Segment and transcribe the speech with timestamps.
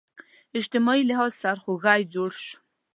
[0.59, 2.55] اجتماعي لحاظ سرخوږی جوړ شو